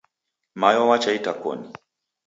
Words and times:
Mayo 0.59 0.81
wacha 0.89 1.11
itakoni. 1.17 1.67